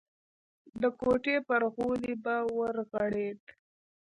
[0.81, 3.41] د کوټې پر غولي به ورغړېد.